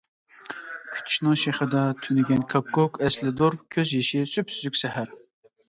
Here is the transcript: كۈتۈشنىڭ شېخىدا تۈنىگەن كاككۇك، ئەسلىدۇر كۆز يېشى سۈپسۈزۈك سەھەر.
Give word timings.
كۈتۈشنىڭ 0.95 1.37
شېخىدا 1.41 1.83
تۈنىگەن 2.07 2.43
كاككۇك، 2.55 2.99
ئەسلىدۇر 3.09 3.59
كۆز 3.79 3.95
يېشى 3.99 4.25
سۈپسۈزۈك 4.35 4.85
سەھەر. 4.85 5.17